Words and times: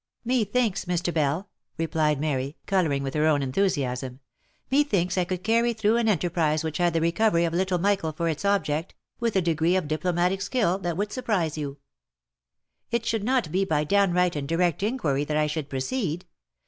"Methinks, 0.25 0.85
Mr. 0.85 1.13
Bell," 1.13 1.47
replied 1.77 2.19
Mary, 2.19 2.57
colouring 2.65 3.03
with 3.03 3.13
her 3.13 3.27
own 3.27 3.41
enthu 3.41 3.53
232 3.69 3.69
THE 3.69 3.81
LIFE 3.87 4.01
AND 4.03 4.13
ADVENTURES 4.13 4.13
siasm, 4.15 4.19
—"methinks 4.71 5.17
I 5.19 5.25
could 5.25 5.43
carry 5.43 5.73
through 5.73 5.97
an 5.97 6.07
enterprise 6.09 6.63
which 6.63 6.79
had 6.79 6.93
the 6.93 7.01
recovery 7.01 7.45
of 7.45 7.53
little 7.53 7.77
Michael 7.77 8.11
for 8.11 8.27
its 8.27 8.43
object, 8.43 8.95
with 9.19 9.35
a 9.35 9.41
degree 9.43 9.75
of 9.75 9.87
diplomatic 9.87 10.41
skill 10.41 10.79
that 10.79 10.97
would 10.97 11.11
surprise 11.11 11.55
you. 11.55 11.77
It 12.89 13.05
should 13.05 13.23
not 13.23 13.51
be 13.51 13.63
by 13.63 13.83
downright 13.83 14.35
and 14.35 14.47
direct 14.47 14.81
inquiry 14.81 15.23
that 15.23 15.37
I 15.37 15.45
should 15.45 15.69
proceed. 15.69 16.25